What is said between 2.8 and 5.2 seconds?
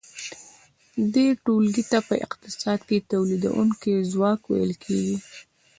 کې تولیدونکی ځواک ویل کیږي.